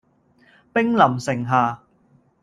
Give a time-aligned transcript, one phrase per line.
[0.73, 1.79] 兵臨城下